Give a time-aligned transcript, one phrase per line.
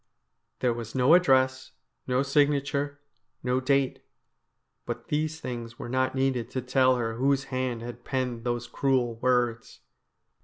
[0.61, 1.73] There was no address,
[2.07, 2.99] no signature,
[3.43, 4.03] no date.
[4.87, 9.13] But these things were not needed to tell her whose hand had penned those cruel
[9.17, 9.81] words.